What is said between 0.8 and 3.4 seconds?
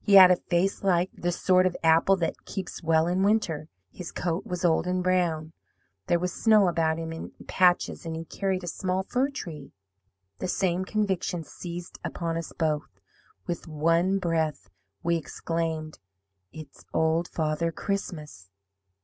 like the sort of apple that keeps well in